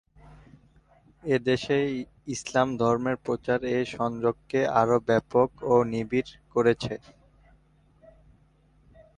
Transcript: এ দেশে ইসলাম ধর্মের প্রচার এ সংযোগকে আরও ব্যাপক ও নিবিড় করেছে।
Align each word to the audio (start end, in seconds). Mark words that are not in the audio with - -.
এ 1.23 1.35
দেশে 1.47 1.77
ইসলাম 2.35 2.67
ধর্মের 2.81 3.17
প্রচার 3.25 3.59
এ 3.71 3.79
সংযোগকে 3.97 4.61
আরও 4.81 4.97
ব্যাপক 5.09 5.49
ও 5.65 5.75
নিবিড় 5.91 6.29
করেছে। 6.53 6.93